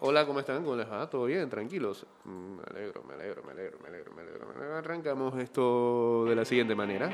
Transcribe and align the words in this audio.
Hola, 0.00 0.26
¿cómo 0.26 0.40
están? 0.40 0.62
¿Cómo 0.64 0.76
les 0.76 0.90
va? 0.90 1.08
¿Todo 1.08 1.24
bien? 1.26 1.48
¿Tranquilos? 1.48 2.06
Mm, 2.24 2.56
Me 2.56 2.62
alegro, 2.70 3.02
me 3.04 3.14
alegro, 3.14 3.42
me 3.44 3.52
alegro, 3.52 3.78
me 3.80 3.88
alegro, 3.88 4.12
me 4.14 4.22
alegro. 4.22 4.76
Arrancamos 4.76 5.38
esto 5.38 6.24
de 6.26 6.34
la 6.36 6.44
siguiente 6.44 6.74
manera. 6.74 7.10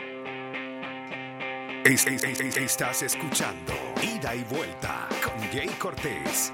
Es- 1.84 2.06
es- 2.06 2.24
es- 2.24 2.40
es- 2.40 2.56
estás 2.56 3.02
escuchando 3.02 3.72
Ida 4.02 4.34
y 4.34 4.44
Vuelta 4.44 5.08
con 5.24 5.38
Jay 5.50 5.68
Cortés. 5.78 6.52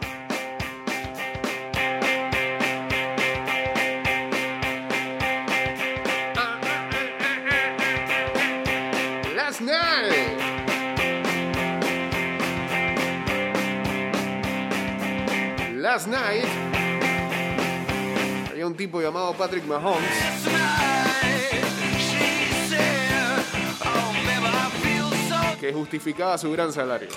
Last 15.97 16.09
night. 16.09 16.45
Había 18.51 18.67
un 18.67 18.77
tipo 18.77 19.01
llamado 19.01 19.33
Patrick 19.33 19.65
Mahomes 19.65 20.03
que 25.59 25.73
justificaba 25.73 26.37
su 26.37 26.53
gran 26.53 26.71
salario. 26.71 27.09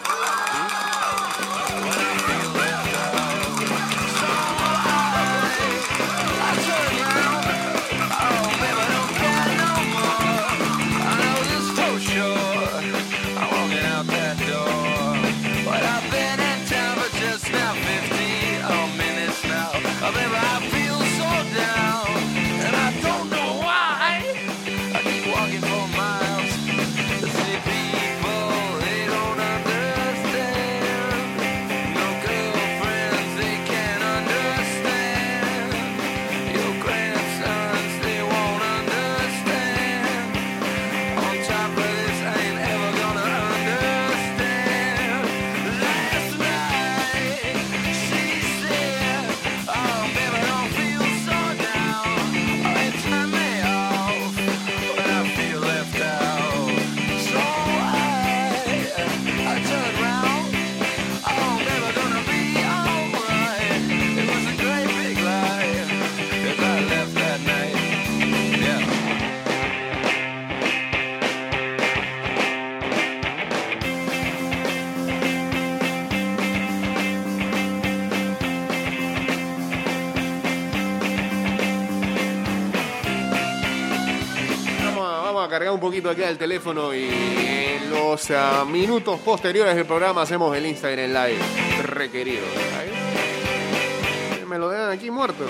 Poquito 86.02 86.10
aquí 86.12 86.32
el 86.32 86.38
teléfono 86.38 86.94
y 86.94 87.10
en 87.10 87.90
los 87.90 88.32
ah, 88.32 88.64
minutos 88.66 89.20
posteriores 89.20 89.76
del 89.76 89.86
programa 89.86 90.22
hacemos 90.22 90.56
el 90.56 90.66
Instagram 90.66 91.10
Live 91.10 91.40
requerido. 91.84 92.46
Ahí. 92.80 94.46
Me 94.48 94.58
lo 94.58 94.70
dejan 94.70 94.92
aquí 94.92 95.12
muerto. 95.12 95.44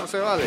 No 0.00 0.06
se 0.08 0.18
vale. 0.18 0.44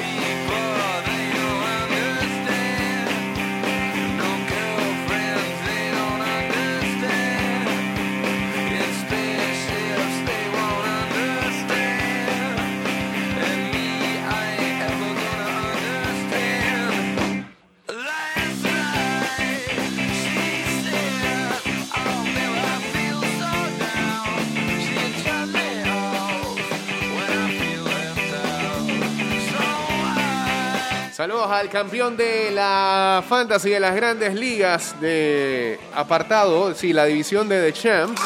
Saludos 31.30 31.52
al 31.52 31.70
campeón 31.70 32.18
de 32.18 32.50
la 32.50 33.24
Fantasy 33.30 33.70
de 33.70 33.80
las 33.80 33.96
grandes 33.96 34.34
ligas 34.34 35.00
de 35.00 35.80
apartado, 35.94 36.74
sí, 36.74 36.92
la 36.92 37.06
división 37.06 37.48
de 37.48 37.72
The 37.72 37.80
Champs. 37.80 38.20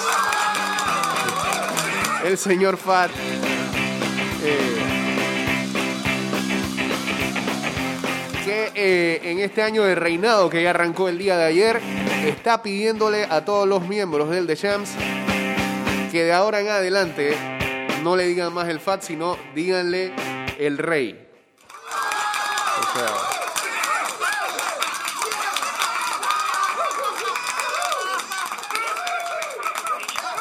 El 2.23 2.37
señor 2.37 2.77
Fat. 2.77 3.11
eh, 4.41 4.77
que 8.45 8.71
eh, 8.73 9.19
en 9.21 9.39
este 9.39 9.63
año 9.63 9.83
de 9.83 9.95
reinado 9.95 10.49
que 10.49 10.63
ya 10.63 10.69
arrancó 10.69 11.09
el 11.09 11.17
día 11.17 11.35
de 11.35 11.43
ayer, 11.43 11.81
está 12.25 12.63
pidiéndole 12.63 13.25
a 13.25 13.43
todos 13.43 13.67
los 13.67 13.85
miembros 13.85 14.29
del 14.29 14.47
The 14.47 14.55
Champs 14.55 14.91
que 16.09 16.23
de 16.23 16.31
ahora 16.31 16.61
en 16.61 16.69
adelante 16.69 17.35
no 18.01 18.15
le 18.15 18.27
digan 18.27 18.53
más 18.53 18.69
el 18.69 18.79
Fat, 18.79 19.01
sino 19.01 19.37
díganle 19.53 20.13
el 20.57 20.77
rey. 20.77 21.32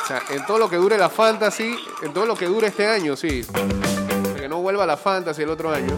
O 0.02 0.06
sea, 0.06 0.22
en 0.30 0.44
todo 0.46 0.58
lo 0.58 0.68
que 0.68 0.76
dure 0.76 0.98
la 0.98 1.08
fantasy, 1.08 1.76
en 2.02 2.12
todo 2.12 2.26
lo 2.26 2.36
que 2.36 2.46
dure 2.46 2.66
este 2.68 2.86
año, 2.86 3.16
sí. 3.16 3.46
Que 4.36 4.48
no 4.48 4.58
vuelva 4.58 4.84
la 4.84 4.96
fantasy 4.96 5.42
el 5.42 5.50
otro 5.50 5.72
año. 5.72 5.96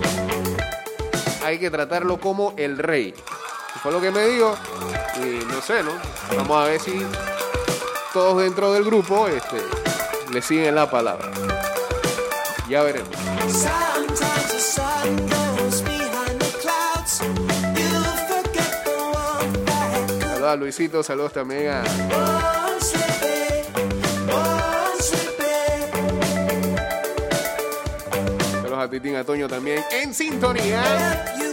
Hay 1.45 1.59
que 1.59 1.71
tratarlo 1.71 2.21
como 2.21 2.55
el 2.57 2.79
rey. 2.79 3.15
Fue 3.83 3.93
lo 3.93 4.01
que 4.01 4.11
me 4.11 4.27
dijo. 4.27 4.57
Y 5.17 5.45
no 5.47 5.61
sé, 5.61 5.83
¿no? 5.83 5.93
Vamos 6.37 6.63
a 6.63 6.67
ver 6.67 6.81
si 6.81 7.05
todos 8.13 8.43
dentro 8.43 8.73
del 8.73 8.85
grupo 8.85 9.27
este, 9.29 9.63
le 10.31 10.43
siguen 10.43 10.75
la 10.75 10.91
palabra. 10.91 11.31
Ya 12.69 12.83
veremos. 12.83 13.11
Saludos 20.45 20.59
a 20.59 20.63
Luisito, 20.63 21.03
saludos 21.03 21.33
también 21.33 21.69
a. 21.69 21.85
Saludos 28.53 28.79
a 28.79 28.91
Titín 28.91 29.17
Atoño 29.17 29.49
también 29.49 29.83
en 29.91 30.13
sintonía. 30.13 31.44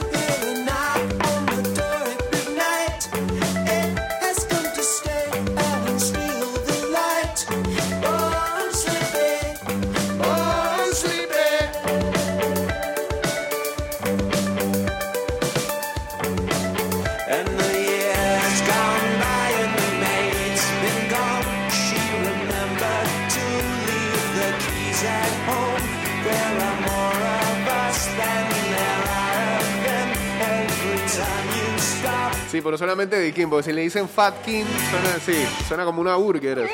Pero 32.64 32.78
solamente 32.78 33.18
de 33.18 33.34
King, 33.34 33.48
porque 33.50 33.64
si 33.64 33.74
le 33.74 33.82
dicen 33.82 34.08
Fat 34.08 34.44
King, 34.44 34.66
suena 34.90 35.16
así, 35.16 35.48
suena 35.68 35.86
como 35.86 36.02
una 36.02 36.16
burger. 36.16 36.60
¿Eh? 36.60 36.70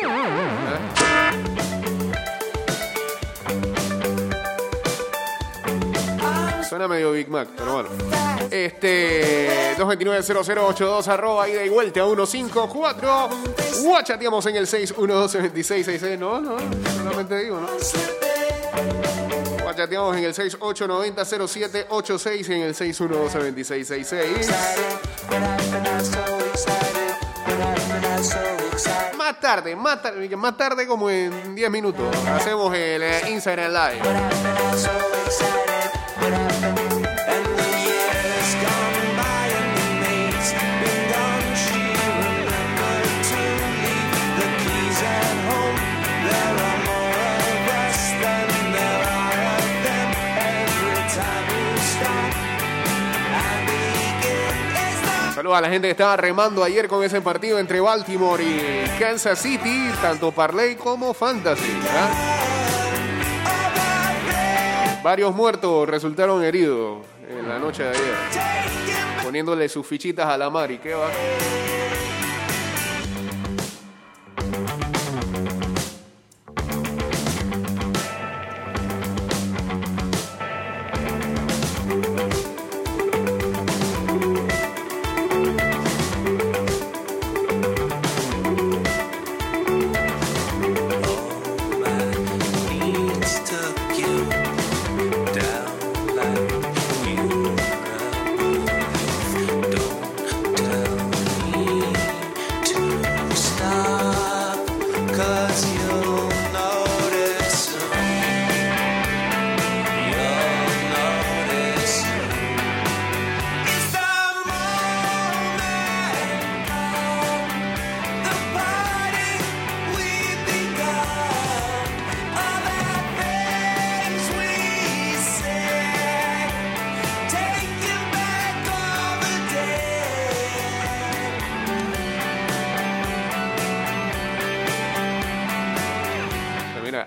Suena 6.68 6.88
medio 6.88 7.12
Big 7.12 7.30
Mac, 7.30 7.48
pero 7.56 7.74
bueno. 7.74 7.90
Este 8.52 9.76
229-0082 9.78 11.08
arroba 11.08 11.48
ida 11.50 11.66
y 11.66 11.70
vuelta 11.70 12.04
154. 12.06 13.30
Guachateamos 13.84 14.46
en 14.48 14.56
el 14.58 14.68
612-2666. 14.68 16.18
No, 16.18 16.42
no, 16.42 16.58
solamente 16.98 17.38
digo, 17.40 17.60
¿no? 17.60 17.68
Chateamos 19.78 20.18
en 20.18 20.24
el 20.24 20.34
6890-0786 20.34 22.50
y 22.50 22.54
en 22.54 22.62
el 22.64 22.74
612-2666. 22.74 24.48
But 25.30 25.38
I've 25.38 25.72
been 25.72 25.86
out 25.86 26.02
so 26.02 26.18
excited. 26.50 27.14
But 27.46 27.62
I've 27.62 27.94
been 27.94 28.06
out 28.12 28.26
so 28.26 28.40
excited. 28.72 29.14
Más 29.16 29.40
tarde, 29.40 29.76
más 29.76 30.02
tarde, 30.02 30.36
más 30.36 30.58
tarde 30.58 30.88
como 30.88 31.12
en 31.12 31.54
10 31.54 31.70
minutos, 31.70 32.08
hacemos 32.26 32.74
el 32.74 33.04
eh, 33.04 33.30
Instagram 33.30 33.72
Live. 33.72 34.02
Saludos 55.38 55.60
a 55.60 55.62
la 55.62 55.70
gente 55.70 55.88
que 55.88 55.92
estaba 55.92 56.18
remando 56.18 56.64
ayer 56.64 56.88
con 56.88 57.04
ese 57.04 57.22
partido 57.22 57.60
entre 57.60 57.80
Baltimore 57.80 58.44
y 58.44 58.88
Kansas 59.00 59.38
City, 59.38 59.88
tanto 60.02 60.32
Parlay 60.32 60.76
como 60.76 61.14
Fantasy. 61.14 61.78
¿ah? 61.92 62.10
Varios 65.04 65.36
muertos 65.36 65.88
resultaron 65.88 66.44
heridos 66.44 67.06
en 67.30 67.48
la 67.48 67.60
noche 67.60 67.84
de 67.84 67.90
ayer, 67.90 68.16
poniéndole 69.24 69.70
sus 69.70 69.86
fichitas 69.86 70.26
a 70.26 70.40
la 70.40 70.50
Mari. 70.50 70.80
¿Qué 70.80 70.96
va? 70.96 71.12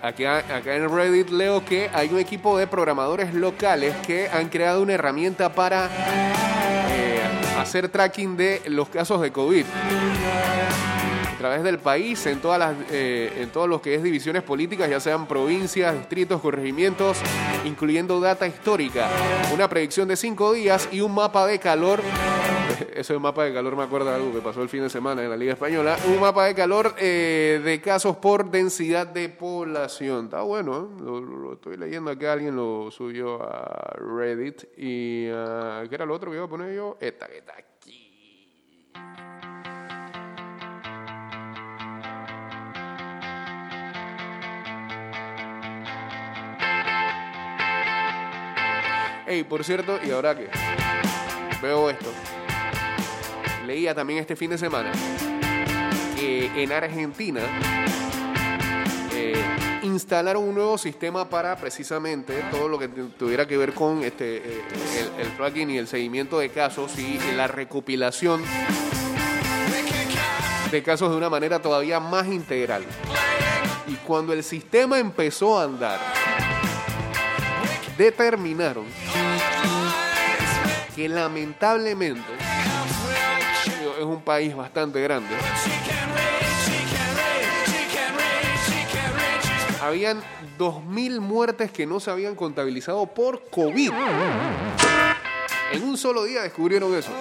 Acá, 0.01 0.75
en 0.75 0.89
Reddit 0.89 1.29
leo 1.29 1.63
que 1.63 1.89
hay 1.93 2.09
un 2.09 2.19
equipo 2.19 2.57
de 2.57 2.67
programadores 2.67 3.33
locales 3.33 3.95
que 4.05 4.27
han 4.29 4.49
creado 4.49 4.81
una 4.81 4.93
herramienta 4.93 5.53
para 5.53 5.85
eh, 5.85 7.19
hacer 7.59 7.89
tracking 7.89 8.35
de 8.35 8.61
los 8.67 8.89
casos 8.89 9.21
de 9.21 9.31
COVID. 9.31 9.65
A 11.33 11.37
través 11.37 11.63
del 11.63 11.79
país 11.79 12.23
en 12.27 12.39
todas 12.39 12.59
las 12.59 12.75
eh, 12.91 13.33
en 13.39 13.49
todo 13.49 13.65
lo 13.65 13.81
que 13.81 13.95
es 13.95 14.03
divisiones 14.03 14.43
políticas 14.43 14.87
ya 14.87 14.99
sean 14.99 15.25
provincias 15.25 15.95
distritos 15.95 16.39
corregimientos 16.39 17.17
incluyendo 17.65 18.19
data 18.19 18.45
histórica. 18.45 19.07
Una 19.51 19.67
predicción 19.67 20.07
de 20.07 20.17
cinco 20.17 20.53
días 20.53 20.87
y 20.91 21.01
un 21.01 21.15
mapa 21.15 21.47
de 21.47 21.57
calor 21.57 22.01
ese 23.01 23.17
mapa 23.17 23.43
de 23.43 23.53
calor 23.53 23.75
me 23.75 23.83
acuerda 23.83 24.15
algo 24.15 24.31
que 24.31 24.39
pasó 24.39 24.61
el 24.61 24.69
fin 24.69 24.81
de 24.81 24.89
semana 24.89 25.23
en 25.23 25.29
la 25.29 25.35
Liga 25.35 25.53
Española. 25.53 25.97
Un 26.07 26.19
mapa 26.19 26.45
de 26.45 26.55
calor 26.55 26.95
eh, 26.97 27.59
de 27.63 27.81
casos 27.81 28.17
por 28.17 28.49
densidad 28.49 29.07
de 29.07 29.29
población. 29.29 30.25
Está 30.25 30.41
bueno, 30.41 30.89
¿eh? 30.97 31.03
lo, 31.03 31.53
estoy 31.53 31.77
leyendo 31.77 32.11
acá. 32.11 32.33
Alguien 32.33 32.55
lo 32.55 32.89
subió 32.91 33.41
a 33.43 33.95
Reddit. 33.97 34.63
¿Y 34.77 35.27
ah, 35.33 35.83
qué 35.89 35.95
era 35.95 36.05
lo 36.05 36.13
otro 36.13 36.31
que 36.31 36.37
iba 36.37 36.45
a 36.45 36.49
poner 36.49 36.75
yo? 36.75 36.97
Esta 36.99 37.27
que 37.27 37.39
está 37.39 37.53
aquí. 37.53 37.71
Ey, 49.27 49.43
por 49.43 49.63
cierto, 49.63 49.97
y 50.03 50.11
ahora 50.11 50.35
que 50.35 50.49
veo 51.61 51.89
esto, 51.89 52.11
leía 53.65 53.93
también 53.95 54.19
este 54.19 54.35
fin 54.35 54.49
de 54.51 54.57
semana 54.57 54.91
que 56.15 56.63
en 56.63 56.71
Argentina 56.71 57.41
eh, 59.13 59.33
instalaron 59.83 60.43
un 60.43 60.55
nuevo 60.55 60.77
sistema 60.77 61.27
para 61.29 61.55
precisamente 61.55 62.33
todo 62.51 62.67
lo 62.67 62.77
que 62.77 62.87
tu- 62.87 63.09
tuviera 63.09 63.47
que 63.47 63.57
ver 63.57 63.73
con 63.73 64.03
este, 64.03 64.37
eh, 64.37 64.61
el, 65.17 65.25
el 65.25 65.37
tracking 65.37 65.69
y 65.71 65.77
el 65.77 65.87
seguimiento 65.87 66.39
de 66.39 66.49
casos 66.49 66.97
y 66.99 67.19
la 67.35 67.47
recopilación 67.47 68.43
de 70.71 70.83
casos 70.83 71.09
de 71.11 71.17
una 71.17 71.29
manera 71.29 71.59
todavía 71.61 71.99
más 71.99 72.27
integral. 72.27 72.83
Y 73.87 73.95
cuando 73.95 74.31
el 74.31 74.41
sistema 74.43 74.99
empezó 74.99 75.59
a 75.59 75.63
andar, 75.65 75.99
determinaron 77.97 78.85
que 80.95 81.09
lamentablemente 81.09 82.21
un 84.21 84.25
país 84.25 84.55
bastante 84.55 85.01
grande. 85.01 85.33
Habían 89.81 90.21
2.000 90.59 91.19
muertes 91.19 91.71
que 91.71 91.87
no 91.87 91.99
se 91.99 92.11
habían 92.11 92.35
contabilizado 92.35 93.07
por 93.07 93.49
COVID. 93.49 93.91
En 95.73 95.83
un 95.83 95.97
solo 95.97 96.23
día 96.23 96.43
descubrieron 96.43 96.93
eso. 96.93 97.11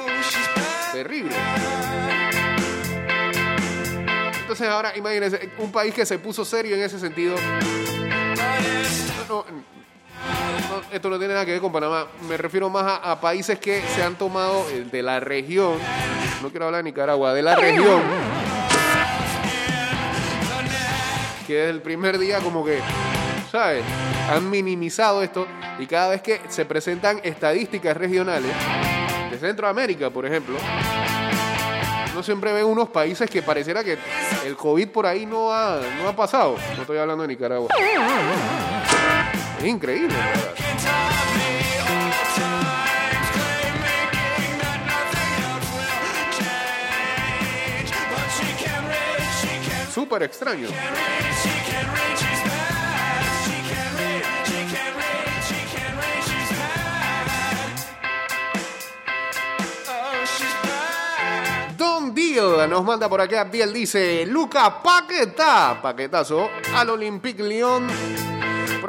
Terrible. 0.93 1.35
Entonces 4.43 4.69
ahora 4.69 4.95
imagínense, 4.95 5.51
un 5.59 5.73
país 5.73 5.95
que 5.95 6.05
se 6.05 6.19
puso 6.19 6.45
serio 6.45 6.77
en 6.77 6.83
ese 6.83 6.99
sentido. 6.99 7.35
No, 9.27 9.47
esto 10.93 11.09
no 11.11 11.19
tiene 11.19 11.35
nada 11.35 11.47
que 11.47 11.53
ver 11.53 11.61
con 11.61 11.73
Panamá. 11.73 12.07
Me 12.29 12.37
refiero 12.37 12.69
más 12.69 12.85
a, 12.85 13.13
a 13.13 13.21
países 13.21 13.59
que 13.59 13.83
se 13.95 14.03
han 14.03 14.17
tomado 14.17 14.67
eh, 14.71 14.87
de 14.91 15.03
la 15.03 15.21
región. 15.21 15.79
No 16.43 16.51
quiero 16.51 16.67
hablar 16.67 16.83
de 16.83 16.91
Nicaragua, 16.91 17.35
de 17.35 17.43
la 17.43 17.57
región. 17.57 18.03
Que 21.47 21.55
desde 21.55 21.71
el 21.71 21.83
primer 21.83 22.19
día 22.19 22.39
como 22.39 22.65
que, 22.65 22.79
¿sabes? 23.51 23.83
Han 24.31 24.49
minimizado 24.49 25.23
esto 25.23 25.47
y 25.79 25.87
cada 25.87 26.11
vez 26.11 26.23
que 26.23 26.41
se 26.49 26.65
presentan 26.65 27.21
estadísticas 27.25 27.97
regionales 27.97 28.53
de 29.31 29.39
Centroamérica, 29.39 30.11
por 30.11 30.27
ejemplo, 30.27 30.57
no 32.15 32.23
siempre 32.23 32.53
ven 32.53 32.67
unos 32.67 32.89
países 32.91 33.29
que 33.29 33.43
pareciera 33.43 33.83
que 33.83 33.99
el 34.45 34.57
COVID 34.57 34.89
por 34.89 35.07
ahí 35.07 35.27
no 35.27 35.53
ha, 35.53 35.81
no 36.01 36.09
ha 36.09 36.15
pasado. 36.15 36.57
No 36.77 36.83
estoy 36.83 36.99
hablando 36.99 37.23
de 37.23 37.29
Nicaragua. 37.29 37.69
Increíble. 39.65 40.15
verdad. 40.15 40.55
Súper 49.93 50.23
extraño. 50.23 50.69
Nos 62.69 62.85
manda 62.85 63.09
por 63.09 63.21
acá. 63.21 63.45
Biel 63.45 63.73
dice: 63.73 64.25
Luca 64.27 64.83
Paquetá, 64.83 65.79
paquetazo 65.83 66.49
al 66.75 66.91
Olympique 66.91 67.43
Lyon, 67.43 67.87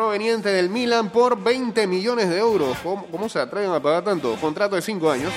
proveniente 0.02 0.50
del 0.50 0.68
Milan 0.68 1.12
por 1.12 1.40
20 1.40 1.86
millones 1.86 2.28
de 2.28 2.40
euros. 2.40 2.76
¿Cómo, 2.82 3.30
se 3.30 3.38
atreven 3.38 3.72
a 3.72 3.80
pagar 3.80 4.04
tanto? 4.04 4.36
Contrato 4.38 4.76
de 4.76 4.82
5 4.82 5.12
años. 5.12 5.32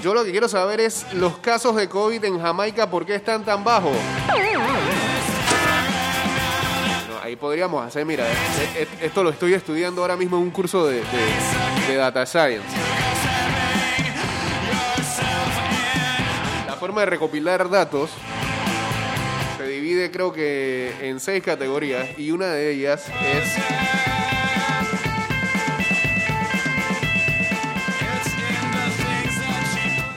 Yo 0.00 0.14
lo 0.14 0.24
que 0.24 0.30
quiero 0.30 0.48
saber 0.48 0.78
es 0.78 1.12
los 1.12 1.38
casos 1.38 1.74
de 1.74 1.88
COVID 1.88 2.24
en 2.24 2.40
Jamaica, 2.40 2.88
¿por 2.88 3.04
qué 3.04 3.16
están 3.16 3.44
tan 3.44 3.64
bajos? 3.64 3.96
Ahí 7.20 7.34
podríamos 7.34 7.84
hacer, 7.84 8.06
mira, 8.06 8.24
eh, 8.28 8.36
eh, 8.76 8.88
esto 9.02 9.24
lo 9.24 9.30
estoy 9.30 9.54
estudiando 9.54 10.02
ahora 10.02 10.16
mismo 10.16 10.36
en 10.36 10.44
un 10.44 10.50
curso 10.52 10.86
de, 10.86 11.02
Data 11.96 12.24
Science. 12.26 12.64
La 16.68 16.76
forma 16.76 17.00
de 17.00 17.06
recopilar 17.06 17.68
datos 17.68 18.10
creo 20.12 20.32
que 20.32 20.92
en 21.02 21.20
seis 21.20 21.42
categorías 21.42 22.18
y 22.18 22.30
una 22.30 22.46
de 22.46 22.70
ellas 22.70 23.06
es 23.34 23.56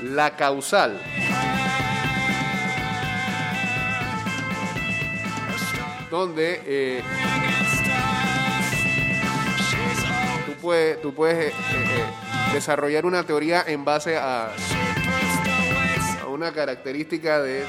la 0.04 0.36
causal. 0.36 1.02
Donde 6.12 6.62
eh, 6.66 7.02
tú 10.46 10.54
puedes, 10.62 11.02
tú 11.02 11.14
puedes 11.16 11.52
eh, 11.52 11.54
eh, 11.74 12.06
desarrollar 12.54 13.08
una 13.08 13.24
teoría 13.24 13.64
en 13.66 13.84
base 13.84 14.18
a, 14.18 14.52
a 16.22 16.28
una 16.28 16.52
característica 16.52 17.42
de 17.42 17.66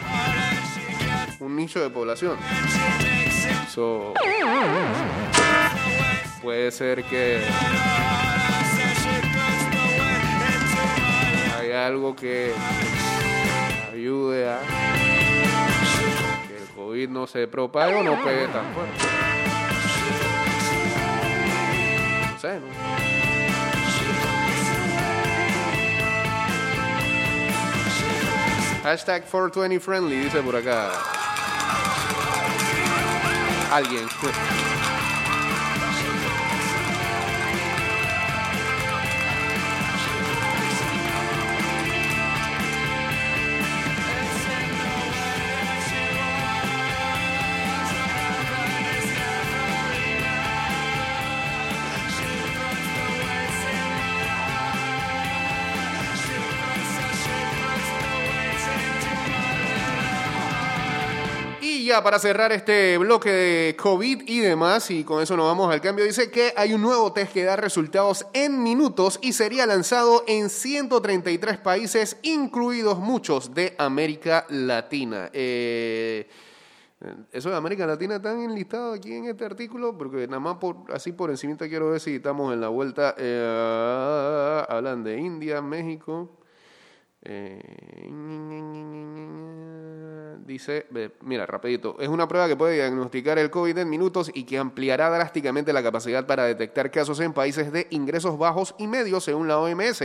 un 1.41 1.57
nicho 1.57 1.81
de 1.81 1.91
población. 1.91 2.37
So, 3.71 4.14
puede 6.43 6.71
ser 6.71 7.05
que 7.05 7.41
hay 11.59 11.73
algo 11.73 12.14
que 12.14 12.53
ayude 13.93 14.49
a 14.49 14.61
que 16.47 16.57
el 16.57 16.69
COVID 16.75 17.09
no 17.09 17.26
se 17.26 17.49
propague 17.49 17.97
o 17.97 18.03
no 18.03 18.23
pegue 18.23 18.47
tan 18.49 18.73
fuerte. 18.75 18.99
No 22.33 22.38
sé, 22.38 22.61
¿no? 22.61 22.67
Hashtag 28.85 29.25
420 29.31 29.81
friendly, 29.81 30.17
dice 30.17 30.43
por 30.43 30.57
acá. 30.57 30.91
Alguien. 33.75 34.07
Para 62.03 62.19
cerrar 62.19 62.51
este 62.51 62.99
bloque 62.99 63.31
de 63.31 63.77
COVID 63.77 64.25
y 64.27 64.41
demás, 64.41 64.91
y 64.91 65.05
con 65.05 65.23
eso 65.23 65.37
nos 65.37 65.47
vamos 65.47 65.73
al 65.73 65.81
cambio, 65.81 66.05
dice 66.05 66.29
que 66.29 66.53
hay 66.57 66.75
un 66.75 66.83
nuevo 66.83 67.13
test 67.13 67.33
que 67.33 67.45
da 67.45 67.55
resultados 67.55 68.27
en 68.33 68.65
minutos 68.65 69.21
y 69.23 69.33
sería 69.33 69.65
lanzado 69.65 70.25
en 70.27 70.51
133 70.51 71.59
países, 71.59 72.17
incluidos 72.23 72.99
muchos 72.99 73.55
de 73.55 73.77
América 73.79 74.45
Latina. 74.49 75.31
Eh, 75.33 76.29
eso 77.31 77.51
de 77.51 77.57
América 77.57 77.87
Latina 77.87 78.17
están 78.17 78.41
enlistados 78.41 78.99
aquí 78.99 79.13
en 79.15 79.27
este 79.27 79.45
artículo, 79.45 79.97
porque 79.97 80.27
nada 80.27 80.41
más 80.41 80.57
por, 80.57 80.79
así 80.93 81.13
por 81.13 81.31
encima 81.31 81.57
quiero 81.57 81.91
ver 81.91 82.01
si 82.01 82.17
estamos 82.17 82.53
en 82.53 82.61
la 82.61 82.69
vuelta. 82.69 83.15
Eh, 83.17 84.65
hablan 84.69 85.05
de 85.05 85.17
India, 85.17 85.63
México. 85.63 86.44
Eh, 87.25 87.61
dice, 90.47 90.87
mira, 91.23 91.47
rapidito, 91.47 91.97
es 91.99 92.09
una 92.09 92.28
prueba 92.28 92.47
que 92.47 92.57
puede 92.57 92.75
diagnosticar 92.75 93.38
el 93.38 93.50
COVID 93.50 93.78
en 93.78 93.88
minutos 93.88 94.31
y 94.35 94.45
que 94.45 94.59
ampliará 94.59 95.11
drásticamente 95.11 95.73
la 95.73 95.83
capacidad 95.83 96.26
para 96.26 96.45
detectar 96.45 96.90
casos 96.90 97.21
en 97.21 97.33
países 97.33 97.73
de 97.73 97.87
ingresos 97.90 98.38
bajos 98.38 98.75
y 98.78 98.87
medios, 98.87 99.25
según 99.25 99.49
la 99.49 99.59
OMS. 99.59 100.02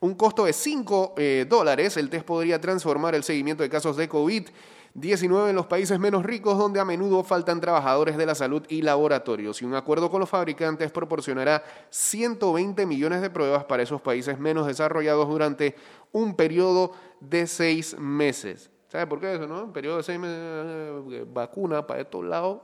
Un 0.00 0.14
costo 0.14 0.44
de 0.44 0.52
5 0.52 1.14
dólares, 1.48 1.96
el 1.96 2.10
test 2.10 2.24
podría 2.24 2.60
transformar 2.60 3.14
el 3.14 3.24
seguimiento 3.24 3.62
de 3.62 3.70
casos 3.70 3.96
de 3.96 4.08
COVID. 4.08 4.48
19 4.94 5.50
en 5.50 5.56
los 5.56 5.66
países 5.66 5.98
menos 5.98 6.24
ricos 6.24 6.58
donde 6.58 6.80
a 6.80 6.84
menudo 6.84 7.22
faltan 7.22 7.60
trabajadores 7.60 8.16
de 8.16 8.26
la 8.26 8.34
salud 8.34 8.62
y 8.68 8.82
laboratorios 8.82 9.62
y 9.62 9.64
un 9.64 9.74
acuerdo 9.74 10.10
con 10.10 10.20
los 10.20 10.28
fabricantes 10.28 10.90
proporcionará 10.90 11.62
120 11.90 12.86
millones 12.86 13.20
de 13.20 13.30
pruebas 13.30 13.64
para 13.64 13.82
esos 13.82 14.00
países 14.00 14.38
menos 14.38 14.66
desarrollados 14.66 15.28
durante 15.28 15.74
un 16.12 16.34
periodo 16.34 16.92
de 17.20 17.46
seis 17.46 17.98
meses. 17.98 18.70
¿Sabe 18.88 19.06
por 19.06 19.20
qué 19.20 19.34
eso, 19.34 19.46
no? 19.46 19.64
Un 19.64 19.72
periodo 19.72 19.98
de 19.98 20.02
seis 20.02 20.18
meses, 20.18 20.38
eh, 20.38 21.24
vacuna 21.30 21.86
para 21.86 22.00
estos 22.00 22.24
lados. 22.24 22.62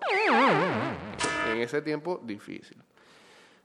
En 1.52 1.60
ese 1.60 1.82
tiempo, 1.82 2.20
difícil. 2.24 2.78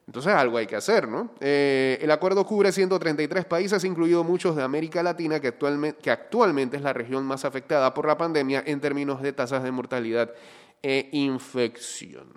Entonces 0.09 0.33
algo 0.33 0.57
hay 0.57 0.65
que 0.65 0.75
hacer, 0.75 1.07
¿no? 1.07 1.29
Eh, 1.39 1.99
el 2.01 2.09
acuerdo 2.09 2.43
cubre 2.43 2.71
133 2.71 3.45
países, 3.45 3.83
incluidos 3.83 4.25
muchos 4.25 4.55
de 4.55 4.63
América 4.63 5.03
Latina, 5.03 5.39
que 5.39 5.49
actualmente, 5.49 6.01
que 6.01 6.09
actualmente 6.09 6.77
es 6.77 6.81
la 6.81 6.93
región 6.93 7.23
más 7.25 7.45
afectada 7.45 7.93
por 7.93 8.07
la 8.07 8.17
pandemia 8.17 8.63
en 8.65 8.81
términos 8.81 9.21
de 9.21 9.33
tasas 9.33 9.61
de 9.61 9.69
mortalidad 9.69 10.33
e 10.81 11.09
infección. 11.11 12.33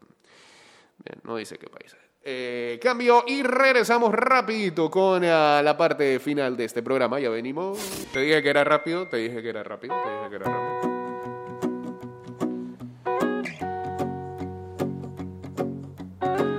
Bien, 1.02 1.18
no 1.24 1.36
dice 1.36 1.56
qué 1.56 1.68
países. 1.68 1.98
Eh, 2.22 2.78
cambio 2.82 3.24
y 3.26 3.42
regresamos 3.42 4.12
rapidito 4.12 4.90
con 4.90 5.24
ah, 5.24 5.62
la 5.64 5.74
parte 5.74 6.20
final 6.20 6.58
de 6.58 6.66
este 6.66 6.82
programa. 6.82 7.20
Ya 7.20 7.30
venimos. 7.30 7.78
Te 8.12 8.20
dije 8.20 8.42
que 8.42 8.50
era 8.50 8.64
rápido, 8.64 9.08
te 9.08 9.16
dije 9.16 9.40
que 9.40 9.48
era 9.48 9.62
rápido, 9.62 9.94
te 10.02 10.10
dije 10.10 10.28
que 10.28 10.36
era 10.36 10.44
rápido. 10.44 10.91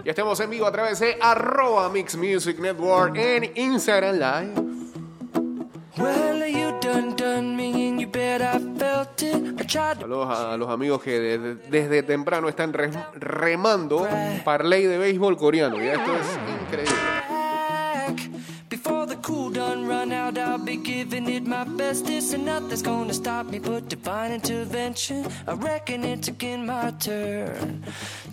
Ya 0.04 0.12
estamos 0.12 0.40
en 0.42 0.50
vivo 0.50 0.66
a 0.66 0.72
través 0.72 1.00
de 1.00 1.18
arroba 1.22 1.90
Mix 1.90 2.16
Music 2.18 2.60
Network 2.60 3.16
en 3.18 3.52
Instagram 3.56 4.16
Live. 4.16 4.54
Saludos 10.02 10.38
a 10.40 10.58
los 10.58 10.70
amigos 10.70 11.02
que 11.02 11.20
desde, 11.20 11.56
desde 11.70 12.04
temprano 12.04 12.50
están 12.50 12.74
re- 12.74 12.92
remando 13.16 14.06
parlay 14.44 14.84
de 14.86 14.98
béisbol 14.98 15.38
coreano. 15.38 15.78
Ya 15.78 15.94
esto 15.94 16.12
es 16.16 16.62
increíble. 16.64 16.94
Be 20.78 20.84
giving 20.84 21.30
it 21.30 21.46
my 21.46 21.64
bestest, 21.64 22.34
and 22.34 22.46
nothing's 22.46 22.82
gonna 22.82 23.14
stop 23.14 23.46
me 23.48 23.60
but 23.60 23.88
divine 23.90 24.32
intervention. 24.32 25.26
I 25.48 25.54
reckon 25.54 26.04
it's 26.04 26.28
again 26.28 26.66
my 26.66 26.92
turn 27.00 27.84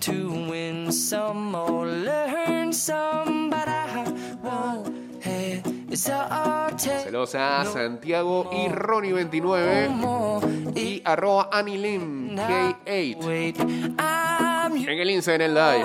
to 0.01 0.31
win 0.51 0.91
some 0.93 1.55
or 1.55 1.87
learn 1.87 2.73
some, 2.73 3.51
but 3.51 3.69
I 3.69 4.05
won't. 4.43 4.97
Saludos 5.93 7.35
a 7.35 7.65
Santiago 7.65 8.49
y 8.53 8.69
Ronnie29 8.69 9.91
more. 9.91 10.41
y 10.75 11.03
arroba 11.05 11.49
Anilin 11.53 12.37
K8 12.37 13.25
Wait, 13.27 13.59
I'm 13.99 14.77
en 14.77 14.99
el 14.99 15.11
Instagram 15.11 15.53
Live. 15.53 15.85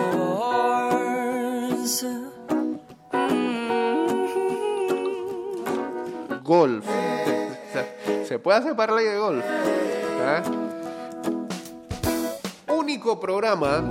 Golf. 6.46 6.86
Se- 8.28 8.38
puede 8.40 8.60
hacer 8.60 8.76
parlay 8.76 9.06
de 9.06 9.18
golf. 9.18 9.44
¿Ah? 10.24 10.44
Único 12.68 13.20
programa 13.20 13.84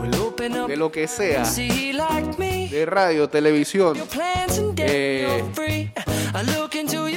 de 0.69 0.77
lo 0.77 0.91
que 0.93 1.09
sea, 1.09 1.45
de 1.45 2.87
radio, 2.87 3.29
televisión, 3.29 3.97
Eh, 4.79 5.43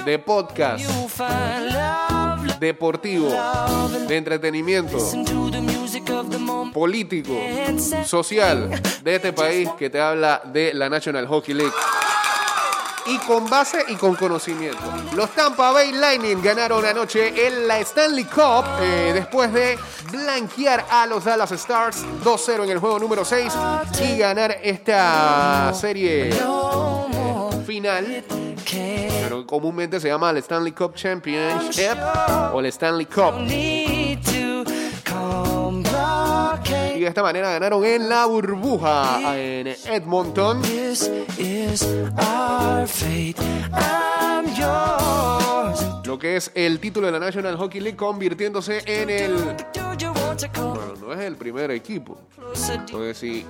de 0.06 0.20
podcast, 0.20 0.84
deportivo, 2.60 3.30
de 4.08 4.18
entretenimiento, 4.18 4.98
político, 6.74 7.34
social 8.06 8.70
de 9.04 9.16
este 9.16 9.34
país 9.34 9.70
que 9.78 9.90
te 9.92 10.00
habla 10.00 10.42
de 10.46 10.74
la 10.74 10.90
National 10.90 11.28
Hockey 11.28 11.54
League. 11.54 11.74
Y 13.08 13.18
con 13.20 13.50
base 13.50 13.84
y 13.88 13.96
con 13.96 14.16
conocimiento. 14.16 14.84
Los 15.16 15.30
Tampa 15.32 15.72
Bay 15.72 15.92
Lightning 15.92 16.42
ganaron 16.42 16.86
anoche 16.86 17.48
en 17.48 17.68
la 17.68 17.80
Stanley 17.80 18.26
Cup 18.26 18.66
eh, 18.82 19.12
después 19.14 19.54
de 19.54 19.78
blanquear 20.12 20.86
a 20.90 21.06
los 21.06 21.24
Dallas 21.24 21.52
Stars 21.52 22.06
2-0 22.24 22.64
en 22.64 22.70
el 22.72 22.80
juego 22.80 23.00
número 23.00 23.24
6 23.24 23.54
y 24.02 24.18
ganar 24.18 24.58
esta 24.62 25.74
serie 25.74 26.32
final, 27.66 28.24
pero 29.22 29.46
comúnmente 29.46 30.00
se 30.00 30.08
llama 30.08 30.30
el 30.30 30.38
Stanley 30.38 30.72
Cup 30.72 30.96
Championship 30.96 31.98
o 32.54 32.60
el 32.62 32.66
Stanley 32.68 33.06
Cup. 33.06 33.97
De 37.08 37.12
esta 37.12 37.24
manera 37.24 37.50
ganaron 37.52 37.86
en 37.86 38.10
la 38.10 38.26
burbuja 38.26 39.22
en 39.34 39.68
Edmonton. 39.68 40.62
Lo 46.04 46.20
que 46.20 46.36
es 46.36 46.52
el 46.54 46.82
título 46.82 47.08
de 47.08 47.14
la 47.14 47.20
National 47.20 47.56
Hockey 47.56 47.80
League 47.80 47.96
convirtiéndose 47.96 48.82
en 48.86 49.10
el... 49.10 49.36
Bueno, 50.54 50.96
no 51.00 51.14
es 51.14 51.20
el 51.22 51.38
primer 51.38 51.72
equipo. 51.72 52.18
Entonces 52.70 53.18
sí, 53.18 53.46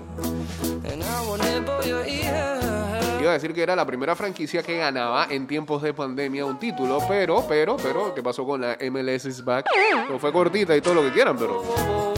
iba 3.19 3.31
a 3.31 3.33
decir 3.33 3.53
que 3.55 3.63
era 3.63 3.75
la 3.75 3.87
primera 3.87 4.15
franquicia 4.15 4.61
que 4.61 4.77
ganaba 4.77 5.25
en 5.31 5.47
tiempos 5.47 5.81
de 5.81 5.95
pandemia 5.95 6.45
un 6.45 6.59
título, 6.59 6.99
pero, 7.09 7.43
pero, 7.47 7.75
pero, 7.77 8.13
¿qué 8.13 8.21
pasó 8.21 8.45
con 8.45 8.61
la 8.61 8.77
MLS 8.91 9.25
is 9.25 9.43
back? 9.43 9.65
No 10.07 10.19
fue 10.19 10.31
cortita 10.31 10.75
y 10.75 10.81
todo 10.81 10.93
lo 10.93 11.01
que 11.01 11.11
quieran, 11.11 11.35
pero... 11.37 12.16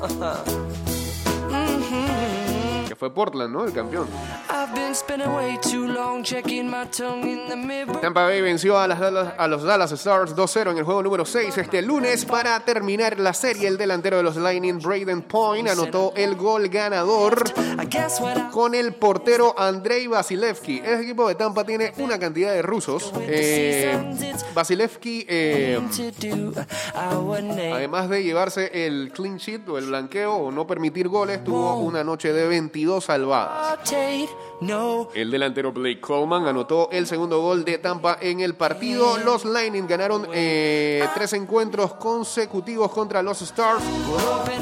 Que 2.88 2.96
fue 2.96 3.12
Portland, 3.12 3.52
¿no? 3.52 3.64
El 3.64 3.72
campeón. 3.72 4.06
Tampa 8.00 8.24
Bay 8.24 8.40
venció 8.40 8.78
a, 8.78 8.86
las 8.88 8.98
Dallas- 9.00 9.34
a 9.38 9.46
los 9.46 9.62
Dallas 9.62 9.92
Stars 9.92 10.34
2-0 10.34 10.70
en 10.72 10.78
el 10.78 10.84
juego 10.84 11.02
número 11.02 11.24
6 11.24 11.56
este 11.58 11.80
lunes 11.82 12.24
para 12.24 12.58
terminar 12.60 13.18
la 13.20 13.32
serie. 13.32 13.68
El 13.68 13.78
delantero 13.78 14.16
de 14.16 14.22
los 14.22 14.36
Lightning, 14.36 14.78
Braden 14.78 15.22
Point, 15.22 15.68
anotó 15.68 16.12
el 16.16 16.34
gol 16.36 16.68
ganador 16.68 17.44
con 18.50 18.74
el 18.74 18.94
portero 18.94 19.54
Andrei 19.58 20.06
Vasilevsky. 20.06 20.78
Ese 20.84 21.02
equipo 21.02 21.28
de 21.28 21.34
Tampa 21.36 21.64
tiene 21.64 21.92
una 21.98 22.18
cantidad 22.18 22.52
de 22.52 22.62
rusos. 22.62 23.12
Eh, 23.20 24.14
Vasilevsky, 24.54 25.26
eh, 25.28 25.78
además 27.72 28.08
de 28.08 28.22
llevarse 28.22 28.86
el 28.86 29.12
clean 29.14 29.36
sheet 29.36 29.68
o 29.68 29.78
el 29.78 29.86
blanqueo 29.86 30.34
o 30.34 30.50
no 30.50 30.66
permitir 30.66 31.08
goles, 31.08 31.44
tuvo 31.44 31.76
una 31.76 32.02
noche 32.02 32.32
de 32.32 32.48
22 32.48 33.04
salvadas. 33.04 33.78
El 35.14 35.30
delantero 35.30 35.72
Blake 35.72 36.00
Coleman 36.00 36.46
anotó 36.46 36.90
el 36.92 37.06
segundo 37.06 37.40
gol 37.40 37.64
de 37.64 37.78
Tampa 37.78 38.18
en 38.20 38.40
el 38.40 38.54
partido. 38.54 39.16
Los 39.18 39.44
Lightning 39.44 39.86
ganaron 39.86 40.26
eh, 40.32 41.06
tres 41.14 41.32
encuentros 41.32 41.94
consecutivos 41.94 42.90
contra 42.92 43.22
los 43.22 43.40
Stars 43.40 43.82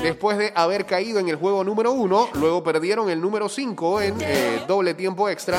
después 0.02 0.38
de 0.38 0.52
haber 0.54 0.86
caído 0.86 1.18
en 1.18 1.28
el 1.28 1.36
juego 1.36 1.64
número 1.64 1.92
uno. 1.92 2.28
Luego 2.34 2.62
perdieron 2.62 3.10
el 3.10 3.20
número 3.20 3.48
5 3.48 4.00
en 4.00 4.16
eh, 4.20 4.62
doble 4.68 4.94
tiempo 4.94 5.28
extra 5.28 5.58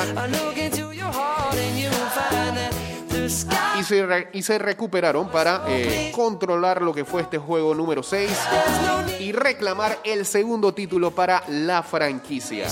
y 4.34 4.42
se, 4.42 4.58
recuperaron 4.58 5.30
para 5.30 5.64
eh, 5.68 6.12
controlar 6.14 6.82
lo 6.82 6.94
que 6.94 7.06
fue 7.06 7.22
este 7.22 7.38
juego 7.38 7.74
número 7.74 8.04
6 8.04 8.30
there's 8.30 8.82
no 8.82 9.04
need 9.04 9.20
y 9.20 9.32
reclamar 9.32 10.00
el 10.06 10.26
segundo 10.26 10.74
título 10.74 11.12
para 11.12 11.44
la 11.50 11.84
franquicia. 11.84 12.68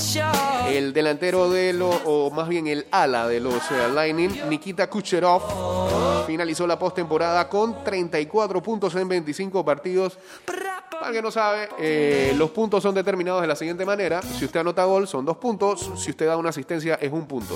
El 0.68 0.94
delantero 0.94 1.50
de 1.50 1.74
los, 1.74 1.96
o 2.06 2.32
más 2.32 2.48
bien 2.48 2.68
el 2.68 2.88
ala 2.90 3.28
de 3.28 3.40
los 3.40 3.56
eh, 3.70 3.90
Lightning, 3.94 4.50
Nikita 4.50 4.90
Kucherov, 4.90 6.26
finalizó 6.26 6.66
la 6.66 6.80
postemporada 6.80 7.48
con 7.48 7.84
34 7.84 8.64
puntos 8.64 8.96
en 8.96 9.08
25 9.08 9.64
partidos. 9.64 10.18
Para 10.90 11.12
que 11.12 11.22
no 11.22 11.30
sabe, 11.30 11.70
eh, 11.80 12.34
los 12.38 12.50
puntos 12.50 12.82
son 12.82 12.96
determinados 12.96 13.42
de 13.42 13.48
la 13.48 13.56
siguiente 13.56 13.86
manera. 13.86 14.22
Si 14.22 14.46
usted 14.46 14.62
anota 14.62 14.84
gol, 14.86 15.08
son 15.08 15.26
dos 15.26 15.38
puntos. 15.38 15.92
Si 15.96 16.10
usted 16.10 16.26
da 16.26 16.38
una 16.38 16.50
asistencia, 16.50 16.96
es 16.96 17.12
un 17.12 17.28
punto. 17.28 17.56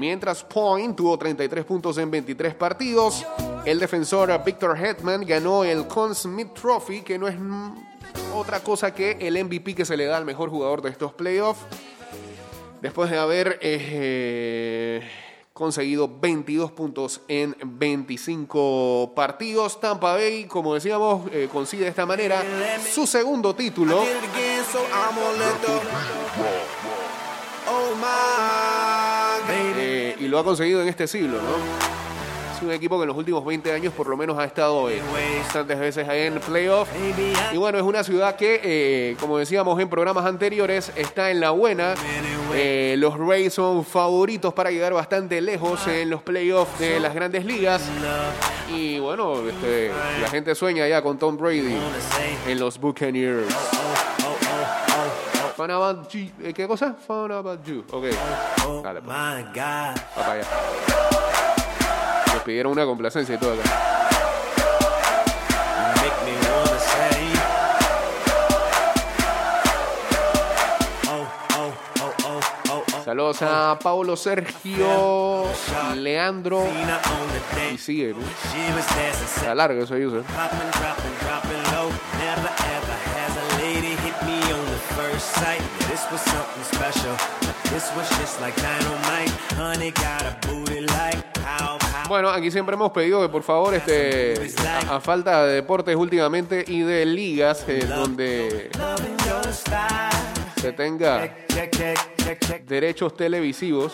Mientras 0.00 0.42
Point 0.44 0.96
tuvo 0.96 1.18
33 1.18 1.62
puntos 1.66 1.98
en 1.98 2.10
23 2.10 2.54
partidos, 2.54 3.26
el 3.66 3.78
defensor 3.78 4.32
Victor 4.42 4.74
Hetman 4.74 5.26
ganó 5.26 5.62
el 5.62 5.86
Conn 5.86 6.14
Smith 6.14 6.54
Trophy, 6.54 7.02
que 7.02 7.18
no 7.18 7.28
es 7.28 7.36
otra 8.34 8.60
cosa 8.60 8.94
que 8.94 9.18
el 9.20 9.44
MVP 9.44 9.74
que 9.74 9.84
se 9.84 9.98
le 9.98 10.06
da 10.06 10.16
al 10.16 10.24
mejor 10.24 10.48
jugador 10.48 10.80
de 10.80 10.88
estos 10.88 11.12
playoffs. 11.12 11.60
Después 12.80 13.10
de 13.10 13.18
haber 13.18 13.58
eh, 13.60 15.06
conseguido 15.52 16.08
22 16.08 16.72
puntos 16.72 17.20
en 17.28 17.54
25 17.62 19.12
partidos, 19.14 19.78
Tampa 19.82 20.14
Bay, 20.14 20.46
como 20.46 20.72
decíamos, 20.72 21.30
eh, 21.30 21.46
consigue 21.52 21.84
de 21.84 21.90
esta 21.90 22.06
manera 22.06 22.42
su 22.90 23.06
segundo 23.06 23.54
título. 23.54 24.02
Lo 30.30 30.38
ha 30.38 30.44
conseguido 30.44 30.80
en 30.82 30.88
este 30.88 31.06
siglo, 31.06 31.38
¿no? 31.42 31.90
Es 32.56 32.62
un 32.62 32.70
equipo 32.70 32.98
que 32.98 33.02
en 33.02 33.08
los 33.08 33.16
últimos 33.16 33.44
20 33.44 33.72
años 33.72 33.92
por 33.92 34.06
lo 34.06 34.16
menos 34.16 34.38
ha 34.38 34.44
estado 34.44 34.90
eh, 34.90 35.00
bastantes 35.42 35.78
veces 35.78 36.08
ahí 36.08 36.26
en 36.26 36.38
playoff. 36.40 36.88
Baby, 36.92 37.32
I 37.52 37.54
Y 37.54 37.56
bueno, 37.56 37.78
es 37.78 37.84
una 37.84 38.04
ciudad 38.04 38.36
que, 38.36 38.60
eh, 38.62 39.16
como 39.18 39.38
decíamos 39.38 39.80
en 39.80 39.88
programas 39.88 40.26
anteriores, 40.26 40.92
está 40.94 41.30
en 41.30 41.40
la 41.40 41.50
buena. 41.50 41.94
Eh, 42.54 42.96
los 42.98 43.18
Rays 43.18 43.54
son 43.54 43.84
favoritos 43.84 44.52
para 44.52 44.70
llegar 44.70 44.92
bastante 44.92 45.40
lejos 45.40 45.86
en 45.86 46.10
los 46.10 46.22
playoffs 46.22 46.78
de 46.78 47.00
las 47.00 47.14
grandes 47.14 47.44
ligas. 47.44 47.82
Y 48.72 48.98
bueno, 48.98 49.48
este, 49.48 49.90
la 50.20 50.28
gente 50.28 50.54
sueña 50.54 50.86
ya 50.86 51.02
con 51.02 51.18
Tom 51.18 51.36
Brady 51.36 51.76
en 52.46 52.60
los 52.60 52.78
Buccaneers. 52.78 53.46
Fun 55.60 55.70
about 55.70 56.08
you. 56.14 56.30
¿Qué 56.54 56.66
cosa? 56.66 56.94
Fun 56.94 57.30
about 57.32 57.62
you. 57.66 57.84
Ok. 57.92 58.04
Dale, 58.82 59.02
pues. 59.02 59.14
My 59.14 59.42
God. 59.52 60.00
Papaya. 60.16 60.42
Nos 62.32 62.42
pidieron 62.44 62.72
una 62.72 62.86
complacencia 62.86 63.34
y 63.34 63.38
todo 63.38 63.52
acá. 63.52 63.90
Saludos 73.04 73.42
a 73.42 73.78
Pablo 73.82 74.16
Sergio, 74.16 75.44
Leandro 75.94 76.64
y 77.70 77.76
sigue. 77.76 78.14
¿no? 78.14 78.20
Está 79.36 79.54
largo 79.54 79.82
eso, 79.82 79.94
user. 79.94 80.22
First 85.20 85.34
sight. 85.34 85.60
This 85.88 86.04
was 86.10 86.20
something 86.20 86.64
special. 86.64 87.14
This 87.72 87.90
was 87.96 88.08
just 88.18 88.40
like 88.40 88.54
dynamite. 88.56 89.30
Honey 89.56 89.90
got 89.92 90.22
a 90.22 90.36
booty 90.46 90.80
like 90.80 91.34
pow, 91.34 91.78
pow. 91.78 92.08
Bueno, 92.08 92.30
aquí 92.30 92.50
siempre 92.50 92.74
hemos 92.74 92.90
pedido 92.92 93.20
que 93.20 93.28
por 93.28 93.42
favor, 93.42 93.74
este, 93.74 94.50
a, 94.66 94.96
a 94.96 95.00
falta 95.00 95.44
de 95.44 95.54
deportes 95.54 95.94
últimamente 95.96 96.64
y 96.66 96.80
de 96.80 97.04
ligas 97.06 97.64
eh, 97.68 97.84
donde 97.86 98.70
se 100.56 100.72
tenga 100.72 101.34
derechos 102.66 103.16
televisivos, 103.16 103.92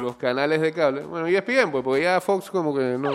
los 0.00 0.16
canales 0.16 0.60
de 0.60 0.72
cable. 0.72 1.02
Bueno, 1.02 1.28
y 1.28 1.36
es 1.36 1.46
bien, 1.46 1.70
pues, 1.70 1.84
porque 1.84 2.02
ya 2.02 2.20
Fox 2.20 2.50
como 2.50 2.74
que 2.74 2.96
no. 2.98 3.12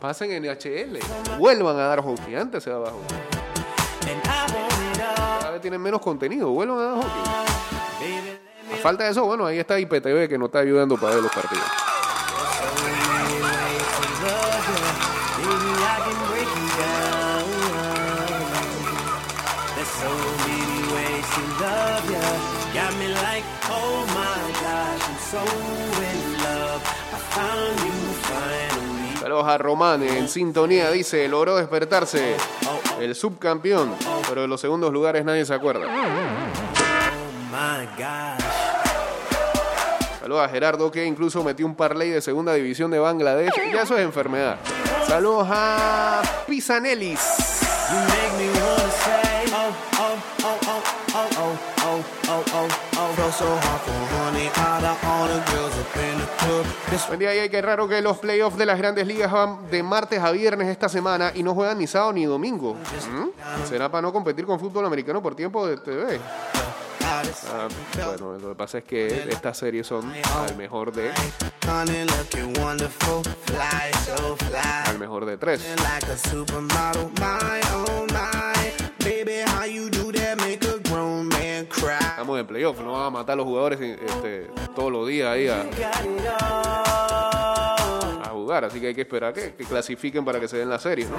Pasen 0.00 0.32
en 0.32 0.44
HL, 0.44 0.98
vuelvan 1.38 1.76
a 1.76 1.86
dar 1.86 2.00
hockey, 2.00 2.34
antes 2.34 2.64
se 2.64 2.70
daba 2.70 2.90
hockey. 2.90 3.31
Tienen 5.62 5.80
menos 5.80 6.00
contenido, 6.02 6.50
vuelvan 6.50 7.00
a 7.00 7.00
falta 8.82 9.04
de 9.04 9.10
eso, 9.12 9.24
bueno, 9.24 9.46
ahí 9.46 9.58
está 9.58 9.78
IPTV 9.78 10.28
que 10.28 10.36
nos 10.36 10.48
está 10.48 10.58
ayudando 10.58 10.96
para 10.98 11.14
ver 11.14 11.22
los 11.22 11.32
partidos. 11.32 11.91
Finally. 29.42 29.42
Saludos 29.42 29.48
a 29.48 29.58
Román 29.58 30.02
en 30.02 30.28
sintonía, 30.28 30.90
dice, 30.90 31.28
logró 31.28 31.56
despertarse 31.56 32.36
el 33.00 33.14
subcampeón, 33.14 33.94
pero 34.28 34.42
de 34.42 34.48
los 34.48 34.60
segundos 34.60 34.92
lugares 34.92 35.24
nadie 35.24 35.44
se 35.44 35.54
acuerda. 35.54 35.86
Saludos 40.20 40.44
a 40.44 40.48
Gerardo 40.48 40.90
que 40.90 41.04
incluso 41.04 41.42
metió 41.42 41.66
un 41.66 41.74
parlay 41.74 42.10
de 42.10 42.20
segunda 42.20 42.54
división 42.54 42.90
de 42.90 42.98
Bangladesh. 42.98 43.52
Ya 43.72 43.82
eso 43.82 43.96
es 43.96 44.04
enfermedad. 44.04 44.58
Saludos 45.06 45.48
a 45.50 46.22
Pisanelis. 46.46 47.20
Buen 57.08 57.18
día, 57.18 57.44
y 57.44 57.48
qué 57.48 57.62
raro 57.62 57.88
que 57.88 58.00
los 58.02 58.18
playoffs 58.18 58.56
de 58.56 58.66
las 58.66 58.78
grandes 58.78 59.06
ligas 59.06 59.30
van 59.30 59.70
de 59.70 59.82
martes 59.82 60.20
a 60.20 60.30
viernes 60.30 60.68
esta 60.68 60.88
semana 60.88 61.32
y 61.34 61.42
no 61.42 61.54
juegan 61.54 61.78
ni 61.78 61.86
sábado 61.86 62.12
ni 62.12 62.24
domingo. 62.24 62.74
¿Mm? 62.74 63.66
¿Será 63.68 63.90
para 63.90 64.02
no 64.02 64.12
competir 64.12 64.44
con 64.46 64.58
fútbol 64.58 64.86
americano 64.86 65.22
por 65.22 65.34
tiempo 65.34 65.66
de 65.66 65.76
TV? 65.78 66.20
Ah, 67.04 67.68
bueno, 68.04 68.38
lo 68.38 68.48
que 68.50 68.54
pasa 68.54 68.78
es 68.78 68.84
que 68.84 69.28
estas 69.30 69.58
series 69.58 69.86
son 69.86 70.12
al 70.12 70.56
mejor 70.56 70.92
de 70.92 71.12
al 74.86 74.98
mejor 74.98 75.26
de 75.26 75.36
tres. 75.36 75.62
Baby, 78.98 79.42
how 79.46 79.64
you 79.64 79.90
do 79.90 80.12
that 80.12 80.38
make 80.38 80.64
a 80.64 80.78
grown 80.88 81.28
man 81.28 81.66
cry. 81.66 82.01
Estamos 82.22 82.38
en 82.38 82.46
playoff, 82.46 82.78
no 82.78 82.92
van 82.92 83.06
a 83.06 83.10
matar 83.10 83.32
a 83.32 83.36
los 83.38 83.46
jugadores 83.46 83.80
este, 83.80 84.48
todos 84.76 84.92
los 84.92 85.08
días 85.08 85.28
ahí 85.28 85.48
a, 85.48 85.64
jugar, 88.30 88.64
así 88.64 88.80
que 88.80 88.86
hay 88.86 88.94
que 88.94 89.00
esperar 89.00 89.34
que, 89.34 89.54
que 89.54 89.64
clasifiquen 89.64 90.24
para 90.24 90.38
que 90.38 90.46
se 90.46 90.56
den 90.56 90.68
la 90.68 90.78
serie, 90.78 91.04
¿no? 91.06 91.16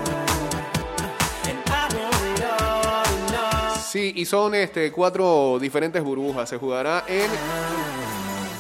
Sí, 3.81 4.13
y 4.15 4.23
son 4.23 4.55
este, 4.55 4.93
cuatro 4.93 5.57
diferentes 5.59 6.01
burbujas. 6.01 6.47
Se 6.47 6.57
jugará 6.57 7.03
en 7.05 7.29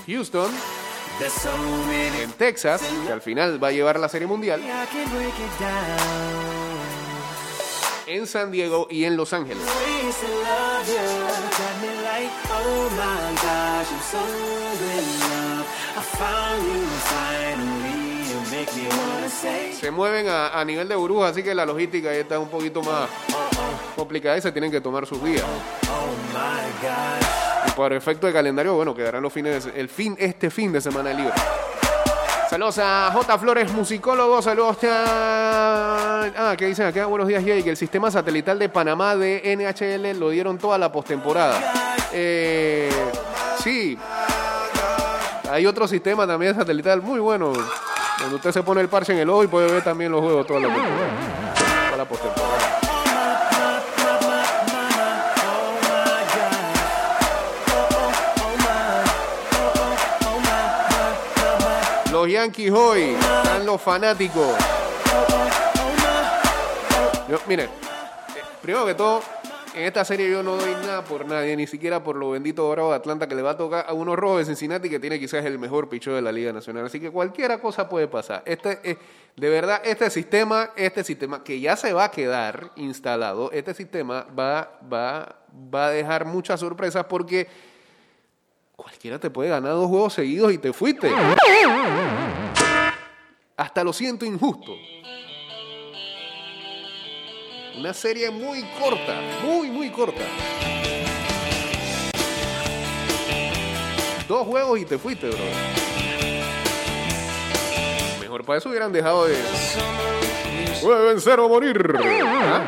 Houston, 0.05 0.51
en 2.21 2.31
Texas, 2.33 2.81
que 3.07 3.13
al 3.13 3.21
final 3.21 3.63
va 3.63 3.69
a 3.69 3.71
llevar 3.71 3.97
la 3.97 4.09
serie 4.09 4.27
mundial, 4.27 4.61
en 8.05 8.27
San 8.27 8.51
Diego 8.51 8.87
y 8.89 9.05
en 9.05 9.15
Los 9.15 9.31
Ángeles. 9.31 9.63
Oh 12.65 12.89
my 12.91 13.35
gosh, 13.41 13.91
I'm 13.91 14.01
so 14.01 14.19
in 14.19 15.05
love. 15.19 15.65
I 15.95 16.01
found 16.01 16.63
you 16.63 16.85
finally. 17.11 18.03
Make 18.51 18.73
me 18.75 18.87
wanna 18.87 19.29
say. 19.29 19.73
Se 19.73 19.91
mueven 19.91 20.27
a, 20.29 20.63
nivel 20.65 20.87
de 20.87 20.95
burbuja, 20.95 21.29
así 21.29 21.43
que 21.43 21.53
la 21.53 21.65
logística 21.65 22.09
ahí 22.09 22.19
está 22.19 22.39
un 22.39 22.49
poquito 22.49 22.81
más 22.83 23.09
complicada 23.95 24.37
y 24.37 24.41
se 24.41 24.51
tienen 24.51 24.71
que 24.71 24.79
tomar 24.79 25.05
sus 25.05 25.23
días. 25.23 25.43
Y 27.67 27.71
por 27.71 27.93
efecto 27.93 28.27
de 28.27 28.33
calendario, 28.33 28.75
bueno, 28.75 28.93
quedarán 28.93 29.21
los 29.21 29.33
fines 29.33 29.67
el 29.75 29.89
fin, 29.89 30.15
este 30.19 30.49
fin 30.49 30.71
de 30.71 30.81
semana 30.81 31.11
libre. 31.13 31.33
Saludos 32.49 32.77
a 32.77 33.09
J. 33.11 33.39
Flores, 33.39 33.71
musicólogo. 33.71 34.39
Saludos 34.41 34.77
a. 34.83 36.29
Ah, 36.37 36.55
¿qué 36.55 36.67
dicen 36.67 36.85
acá? 36.85 37.07
Buenos 37.07 37.27
días, 37.27 37.43
Jay. 37.43 37.63
Que 37.63 37.71
el 37.71 37.77
sistema 37.77 38.11
satelital 38.11 38.59
de 38.59 38.69
Panamá 38.69 39.15
de 39.15 39.55
NHL 39.57 40.19
lo 40.19 40.29
dieron 40.29 40.59
toda 40.59 40.77
la 40.77 40.91
postemporada. 40.91 41.92
Eh, 42.13 42.89
sí. 43.63 43.97
Hay 45.49 45.65
otro 45.65 45.87
sistema 45.87 46.27
también 46.27 46.55
satelital 46.55 47.01
muy 47.01 47.19
bueno. 47.19 47.53
Donde 48.19 48.35
usted 48.35 48.51
se 48.51 48.63
pone 48.63 48.81
el 48.81 48.89
parche 48.89 49.13
en 49.13 49.19
el 49.19 49.29
ojo 49.29 49.43
y 49.43 49.47
puede 49.47 49.71
ver 49.71 49.83
también 49.83 50.11
los 50.11 50.21
juegos 50.21 50.45
toda 50.47 50.59
la 50.59 50.67
temporada. 50.67 50.99
Toda 51.89 51.97
la. 51.97 52.93
Los 62.11 62.29
Yankees 62.29 62.71
hoy 62.71 63.15
están 63.19 63.65
los 63.65 63.81
fanáticos. 63.81 64.55
Yo, 67.27 67.39
miren, 67.47 67.65
eh, 67.65 68.43
primero 68.61 68.85
que 68.85 68.93
todo, 68.93 69.21
en 69.75 69.83
esta 69.83 70.05
serie 70.05 70.29
yo 70.29 70.43
no 70.43 70.55
doy 70.55 70.71
nada 70.85 71.03
por 71.03 71.25
nadie, 71.25 71.55
ni 71.55 71.67
siquiera 71.67 72.03
por 72.03 72.15
lo 72.15 72.31
bendito 72.31 72.69
Bravo 72.69 72.91
de 72.91 72.95
Atlanta 72.97 73.27
que 73.27 73.35
le 73.35 73.41
va 73.41 73.51
a 73.51 73.57
tocar 73.57 73.85
a 73.87 73.93
unos 73.93 74.15
rojos 74.15 74.39
de 74.39 74.45
Cincinnati 74.45 74.89
que 74.89 74.99
tiene 74.99 75.19
quizás 75.19 75.43
el 75.45 75.57
mejor 75.57 75.89
picheo 75.89 76.15
de 76.15 76.21
la 76.21 76.31
Liga 76.31 76.53
Nacional. 76.53 76.85
Así 76.85 76.99
que 76.99 77.11
cualquiera 77.11 77.59
cosa 77.59 77.89
puede 77.89 78.07
pasar. 78.07 78.43
Este, 78.45 78.79
eh, 78.83 78.97
de 79.35 79.49
verdad, 79.49 79.81
este 79.83 80.09
sistema, 80.09 80.71
este 80.75 81.03
sistema 81.03 81.43
que 81.43 81.59
ya 81.59 81.75
se 81.75 81.93
va 81.93 82.05
a 82.05 82.11
quedar 82.11 82.71
instalado, 82.75 83.51
este 83.51 83.73
sistema 83.73 84.27
va, 84.37 84.79
va, 84.91 85.35
va 85.73 85.87
a 85.87 85.89
dejar 85.89 86.25
muchas 86.25 86.59
sorpresas 86.59 87.05
porque 87.05 87.47
cualquiera 88.75 89.19
te 89.19 89.29
puede 89.29 89.49
ganar 89.49 89.71
dos 89.73 89.87
juegos 89.87 90.13
seguidos 90.13 90.53
y 90.53 90.57
te 90.57 90.73
fuiste. 90.73 91.11
Hasta 93.57 93.83
lo 93.83 93.93
siento 93.93 94.25
injusto. 94.25 94.73
Una 97.75 97.91
serie 97.91 98.29
muy 98.29 98.61
corta, 98.79 99.19
muy, 99.43 99.69
muy 99.69 99.89
corta. 99.89 100.21
Dos 104.27 104.45
juegos 104.45 104.79
y 104.79 104.85
te 104.85 104.99
fuiste, 104.99 105.27
bro. 105.27 105.39
Mejor 108.21 108.45
para 108.45 108.59
eso 108.59 108.69
hubieran 108.69 108.91
dejado 108.93 109.25
de. 109.25 109.35
Puede 110.81 111.07
vencer 111.07 111.39
o 111.39 111.49
morir. 111.49 111.95
¿Ah? 111.99 112.61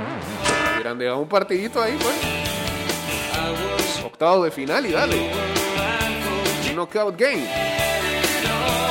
Hubieran 0.74 0.98
dejado 0.98 1.20
un 1.20 1.30
partidito 1.30 1.82
ahí, 1.82 1.96
pues. 2.02 2.16
Octavo 4.04 4.44
de 4.44 4.52
final 4.52 4.86
y 4.88 4.92
dale. 4.92 5.32
Knockout 6.74 7.16
game. 7.16 7.48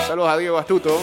Saludos 0.07 0.29
a 0.29 0.37
Diego 0.37 0.59
Astuto. 0.59 1.01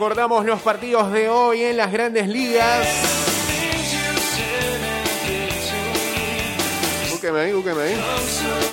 Recordamos 0.00 0.46
los 0.46 0.62
partidos 0.62 1.12
de 1.12 1.28
hoy 1.28 1.60
en 1.60 1.76
las 1.76 1.92
grandes 1.92 2.26
ligas. 2.26 2.88
Búsqueme 7.10 7.40
ahí, 7.40 7.52
búsqueme 7.52 7.82
ahí. 7.82 8.00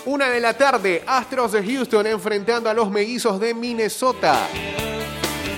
Una 0.05 0.29
de 0.29 0.39
la 0.39 0.53
tarde, 0.53 1.03
Astros 1.05 1.51
de 1.51 1.65
Houston 1.65 2.07
enfrentando 2.07 2.69
a 2.69 2.73
los 2.73 2.89
mellizos 2.89 3.41
de 3.41 3.53
Minnesota. 3.53 4.47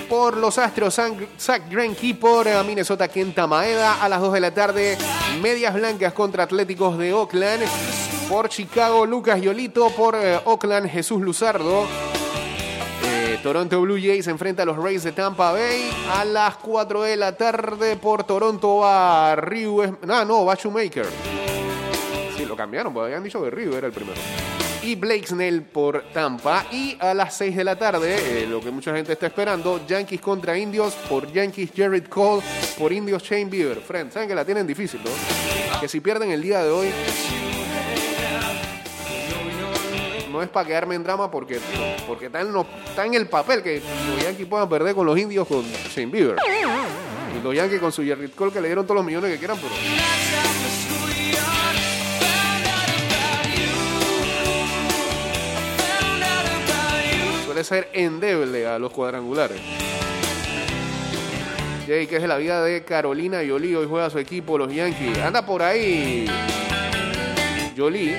Por 0.08 0.38
los 0.38 0.58
Astros, 0.58 1.00
Zach 1.38 1.62
Greinke 1.70 2.16
por 2.16 2.48
eh, 2.48 2.64
Minnesota, 2.64 3.06
Kenta 3.06 3.46
Maeda. 3.46 4.02
A 4.02 4.08
las 4.08 4.20
2 4.20 4.32
de 4.32 4.40
la 4.40 4.52
tarde, 4.52 4.98
Medias 5.40 5.72
Blancas 5.72 6.12
contra 6.14 6.42
Atléticos 6.42 6.98
de 6.98 7.12
Oakland. 7.12 7.62
Por 8.28 8.48
Chicago, 8.48 9.06
Lucas 9.06 9.40
Yolito. 9.40 9.88
Por 9.90 10.16
eh, 10.16 10.40
Oakland, 10.46 10.90
Jesús 10.90 11.22
Luzardo. 11.22 11.86
Toronto 13.42 13.80
Blue 13.80 13.96
Jays 13.98 14.26
enfrenta 14.26 14.62
a 14.64 14.66
los 14.66 14.76
Rays 14.76 15.02
de 15.02 15.12
Tampa 15.12 15.52
Bay 15.52 15.90
a 16.12 16.24
las 16.26 16.56
4 16.56 17.02
de 17.02 17.16
la 17.16 17.36
tarde 17.36 17.96
por 17.96 18.24
Toronto 18.24 18.78
va 18.78 19.34
Ryu. 19.36 19.82
Es- 19.82 19.92
No, 20.02 20.44
va 20.44 20.54
Shoemaker. 20.54 21.06
Sí, 22.36 22.44
lo 22.44 22.54
cambiaron, 22.54 22.92
porque 22.92 23.06
habían 23.06 23.22
dicho 23.24 23.42
que 23.42 23.48
Ryu 23.50 23.74
era 23.74 23.86
el 23.86 23.92
primero. 23.94 24.18
Y 24.82 24.94
Blake 24.94 25.26
Snell 25.26 25.62
por 25.62 26.04
Tampa. 26.12 26.66
Y 26.70 26.96
a 27.00 27.14
las 27.14 27.34
6 27.36 27.56
de 27.56 27.64
la 27.64 27.76
tarde, 27.76 28.42
eh, 28.42 28.46
lo 28.46 28.60
que 28.60 28.70
mucha 28.70 28.94
gente 28.94 29.12
está 29.12 29.26
esperando, 29.26 29.80
Yankees 29.86 30.20
contra 30.20 30.56
Indios 30.58 30.94
por 31.08 31.30
Yankees 31.32 31.70
Jared 31.74 32.08
Cole, 32.08 32.42
por 32.78 32.92
Indios 32.92 33.22
Shane 33.22 33.46
Bieber. 33.46 33.78
Friends, 33.80 34.12
saben 34.14 34.28
que 34.28 34.34
la 34.34 34.44
tienen 34.44 34.66
difícil, 34.66 35.00
¿no? 35.02 35.80
Que 35.80 35.88
si 35.88 36.00
pierden 36.00 36.30
el 36.30 36.42
día 36.42 36.62
de 36.62 36.70
hoy, 36.70 36.88
no 40.40 40.44
es 40.44 40.50
para 40.50 40.66
quedarme 40.66 40.94
en 40.94 41.02
drama 41.04 41.30
porque, 41.30 41.60
porque 42.06 42.26
está, 42.26 42.40
en 42.40 42.50
lo- 42.50 42.66
está 42.88 43.04
en 43.04 43.12
el 43.12 43.26
papel 43.28 43.62
que 43.62 43.82
los 44.08 44.22
Yankees 44.24 44.46
puedan 44.46 44.70
perder 44.70 44.94
con 44.94 45.04
los 45.04 45.18
indios 45.18 45.46
con 45.46 45.62
Shane 45.94 46.06
Bieber. 46.10 46.36
Y 47.38 47.42
los 47.44 47.54
Yankees 47.54 47.78
con 47.78 47.92
su 47.92 48.00
Jared 48.00 48.30
Cole 48.34 48.50
que 48.50 48.58
le 48.62 48.68
dieron 48.68 48.86
todos 48.86 48.96
los 48.96 49.04
millones 49.04 49.32
que 49.32 49.38
quieran, 49.38 49.58
pero. 49.60 49.74
Suele 57.44 57.64
ser 57.64 57.88
endeble 57.92 58.66
a 58.66 58.78
los 58.78 58.92
cuadrangulares. 58.92 59.60
Jay, 61.86 62.06
que 62.06 62.16
es 62.16 62.22
la 62.22 62.36
vida 62.36 62.62
de 62.62 62.84
Carolina 62.84 63.38
Jolie, 63.46 63.76
hoy 63.76 63.86
juega 63.88 64.08
su 64.10 64.18
equipo, 64.18 64.56
los 64.56 64.72
Yankees. 64.72 65.18
Anda 65.18 65.44
por 65.44 65.62
ahí. 65.62 66.26
Jolie. 67.76 68.16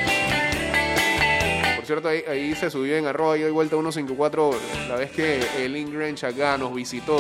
Cierto, 1.92 2.08
ahí, 2.08 2.24
ahí 2.26 2.56
se 2.56 2.70
subió 2.70 2.96
en 2.96 3.06
arroba 3.06 3.38
y 3.38 3.42
de 3.42 3.52
vuelta 3.52 3.76
154 3.76 4.52
la 4.88 4.96
vez 4.96 5.12
que 5.12 5.42
el 5.58 5.76
Ingrange 5.76 6.26
acá 6.26 6.58
nos 6.58 6.74
visitó 6.74 7.18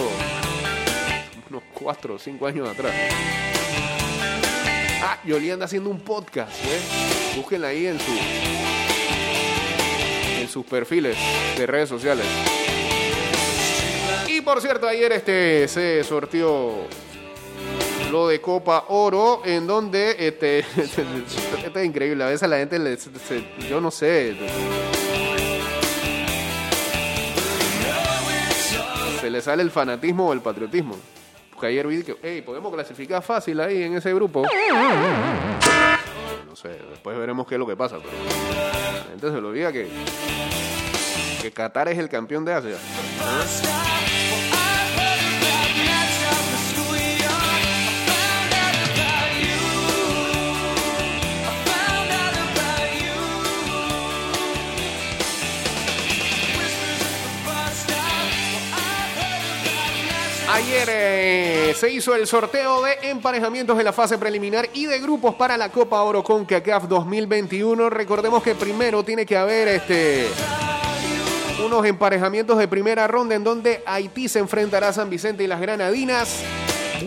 unos 1.49 1.63
4 1.73 2.15
o 2.15 2.17
5 2.17 2.47
años 2.47 2.69
atrás. 2.69 2.93
Ah, 5.03 5.19
Yoli 5.25 5.51
anda 5.51 5.65
haciendo 5.65 5.89
un 5.89 5.99
podcast, 5.99 6.53
¿eh? 6.63 6.79
Búsquenla 7.35 7.67
ahí 7.67 7.87
en 7.87 7.99
su 7.99 8.11
en 10.39 10.47
sus 10.47 10.65
perfiles 10.65 11.17
de 11.57 11.67
redes 11.67 11.89
sociales. 11.89 12.25
Y 14.29 14.39
por 14.39 14.61
cierto, 14.61 14.87
ayer 14.87 15.11
este 15.11 15.67
se 15.67 16.01
sortió 16.05 16.87
lo 18.11 18.27
de 18.27 18.41
Copa 18.41 18.85
Oro, 18.89 19.41
en 19.45 19.65
donde 19.67 20.15
este, 20.19 20.59
este 20.77 21.05
es 21.75 21.85
increíble. 21.85 22.23
A 22.23 22.27
veces 22.27 22.47
la 22.49 22.57
gente 22.57 22.77
le, 22.77 22.97
se- 22.97 23.11
yo 23.69 23.79
no 23.81 23.89
sé. 23.91 24.35
Se 29.19 29.29
le 29.29 29.41
sale 29.41 29.63
el 29.63 29.71
fanatismo 29.71 30.27
o 30.29 30.33
el 30.33 30.41
patriotismo. 30.41 30.95
Porque 31.51 31.67
ayer 31.67 31.85
vi 31.87 32.03
que, 32.03 32.17
hey, 32.23 32.41
podemos 32.41 32.73
clasificar 32.73 33.21
fácil 33.21 33.59
ahí 33.61 33.83
en 33.83 33.95
ese 33.95 34.13
grupo. 34.13 34.43
No 36.47 36.55
sé, 36.55 36.69
después 36.89 37.17
veremos 37.17 37.47
qué 37.47 37.55
es 37.55 37.59
lo 37.59 37.67
que 37.67 37.75
pasa, 37.77 37.97
pero 37.97 38.09
la 38.11 39.03
gente 39.09 39.31
se 39.31 39.39
lo 39.41 39.49
olvida 39.49 39.71
que, 39.71 39.87
que 41.41 41.51
Qatar 41.51 41.87
es 41.89 41.97
el 41.99 42.09
campeón 42.09 42.43
de 42.45 42.53
Asia. 42.53 42.77
Ayer 60.61 60.89
eh, 60.91 61.73
se 61.75 61.89
hizo 61.89 62.13
el 62.13 62.27
sorteo 62.27 62.83
de 62.83 63.09
emparejamientos 63.09 63.79
en 63.79 63.83
la 63.83 63.91
fase 63.91 64.19
preliminar 64.19 64.69
y 64.73 64.85
de 64.85 64.99
grupos 64.99 65.33
para 65.33 65.57
la 65.57 65.69
Copa 65.69 66.03
Oro 66.03 66.23
con 66.23 66.45
CACAF 66.45 66.87
2021. 66.87 67.89
Recordemos 67.89 68.43
que 68.43 68.53
primero 68.53 69.03
tiene 69.03 69.25
que 69.25 69.35
haber 69.35 69.67
este 69.69 70.27
unos 71.65 71.83
emparejamientos 71.83 72.59
de 72.59 72.67
primera 72.67 73.07
ronda 73.07 73.33
en 73.33 73.43
donde 73.43 73.81
Haití 73.87 74.29
se 74.29 74.37
enfrentará 74.37 74.89
a 74.89 74.93
San 74.93 75.09
Vicente 75.09 75.43
y 75.43 75.47
las 75.47 75.59
Granadinas. 75.59 76.43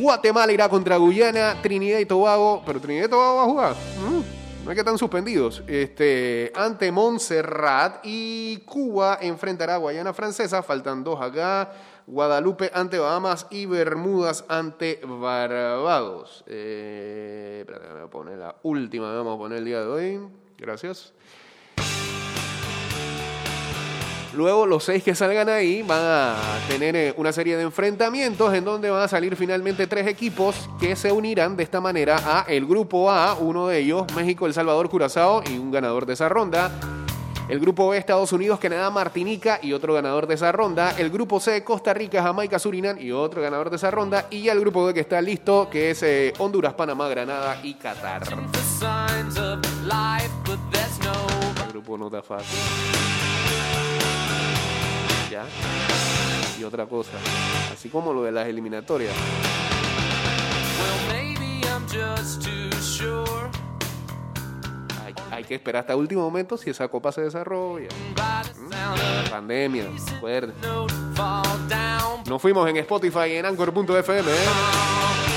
Guatemala 0.00 0.52
irá 0.52 0.68
contra 0.68 0.96
Guyana, 0.96 1.54
Trinidad 1.62 2.00
y 2.00 2.06
Tobago, 2.06 2.60
pero 2.66 2.80
Trinidad 2.80 3.06
y 3.06 3.10
Tobago 3.10 3.36
va 3.36 3.42
a 3.42 3.46
jugar. 3.46 3.74
Mm, 4.00 4.64
no 4.64 4.70
es 4.70 4.74
que 4.74 4.80
están 4.80 4.98
suspendidos. 4.98 5.62
Este, 5.68 6.50
ante 6.56 6.90
Montserrat 6.90 8.00
y 8.02 8.56
Cuba 8.66 9.18
enfrentará 9.20 9.76
a 9.76 9.78
Guayana 9.78 10.12
Francesa. 10.12 10.60
Faltan 10.64 11.04
dos 11.04 11.20
acá. 11.22 11.70
Guadalupe 12.06 12.70
ante 12.74 12.98
Bahamas 12.98 13.46
y 13.50 13.66
Bermudas 13.66 14.44
ante 14.48 15.00
Barbados. 15.04 16.44
Eh, 16.46 17.64
voy 17.66 18.02
a 18.02 18.06
poner 18.08 18.38
la 18.38 18.56
última 18.62 19.12
vamos 19.14 19.36
a 19.36 19.38
poner 19.38 19.58
el 19.58 19.64
día 19.64 19.80
de 19.80 19.86
hoy. 19.86 20.20
Gracias. 20.58 21.12
Luego 24.34 24.66
los 24.66 24.82
seis 24.82 25.04
que 25.04 25.14
salgan 25.14 25.48
ahí 25.48 25.82
van 25.82 26.00
a 26.02 26.36
tener 26.66 26.96
eh, 26.96 27.14
una 27.16 27.32
serie 27.32 27.56
de 27.56 27.62
enfrentamientos 27.62 28.52
en 28.52 28.64
donde 28.64 28.90
van 28.90 29.02
a 29.02 29.08
salir 29.08 29.36
finalmente 29.36 29.86
tres 29.86 30.08
equipos 30.08 30.68
que 30.80 30.96
se 30.96 31.12
unirán 31.12 31.56
de 31.56 31.62
esta 31.62 31.80
manera 31.80 32.40
a 32.40 32.44
el 32.48 32.66
grupo 32.66 33.10
A, 33.10 33.34
uno 33.34 33.68
de 33.68 33.78
ellos 33.78 34.06
México, 34.16 34.46
El 34.46 34.52
Salvador, 34.52 34.90
Curazao 34.90 35.42
y 35.48 35.56
un 35.56 35.70
ganador 35.70 36.04
de 36.04 36.14
esa 36.14 36.28
ronda. 36.28 36.72
El 37.46 37.60
grupo 37.60 37.90
B, 37.90 37.98
Estados 37.98 38.32
Unidos, 38.32 38.58
Canadá, 38.58 38.90
Martinica 38.90 39.58
y 39.62 39.74
otro 39.74 39.92
ganador 39.92 40.26
de 40.26 40.34
esa 40.34 40.50
ronda. 40.50 40.94
El 40.96 41.10
grupo 41.10 41.40
C, 41.40 41.62
Costa 41.62 41.92
Rica, 41.92 42.22
Jamaica, 42.22 42.58
Surinam 42.58 42.98
y 42.98 43.12
otro 43.12 43.42
ganador 43.42 43.68
de 43.68 43.76
esa 43.76 43.90
ronda. 43.90 44.28
Y 44.30 44.44
ya 44.44 44.52
el 44.52 44.60
grupo 44.60 44.86
D 44.86 44.94
que 44.94 45.00
está 45.00 45.20
listo, 45.20 45.68
que 45.68 45.90
es 45.90 46.02
eh, 46.02 46.32
Honduras, 46.38 46.72
Panamá, 46.72 47.06
Granada 47.08 47.58
y 47.62 47.74
Qatar. 47.74 48.22
El 51.66 51.72
grupo 51.72 51.98
no 51.98 52.06
está 52.06 52.22
fácil. 52.22 52.58
Ya. 55.30 55.44
Y 56.58 56.64
otra 56.64 56.86
cosa, 56.86 57.18
así 57.72 57.90
como 57.90 58.14
lo 58.14 58.22
de 58.22 58.32
las 58.32 58.46
eliminatorias. 58.46 59.12
Hay, 61.12 61.34
hay 65.34 65.44
que 65.44 65.54
esperar 65.54 65.80
hasta 65.80 65.92
el 65.92 65.98
último 65.98 66.22
momento 66.22 66.56
si 66.56 66.70
esa 66.70 66.88
copa 66.88 67.12
se 67.12 67.22
desarrolla. 67.22 67.88
¿Mm? 68.14 69.30
Pandemia, 69.30 69.86
acuérdense. 70.16 70.60
Nos 72.26 72.40
fuimos 72.40 72.68
en 72.68 72.76
Spotify 72.78 73.30
y 73.30 73.36
en 73.36 73.46
Anchor.fm. 73.46 74.30
¿eh? 74.30 75.33